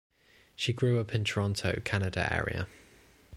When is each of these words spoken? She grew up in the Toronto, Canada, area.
She 0.55 0.73
grew 0.73 0.99
up 0.99 1.13
in 1.13 1.21
the 1.21 1.25
Toronto, 1.29 1.79
Canada, 1.85 2.27
area. 2.33 2.65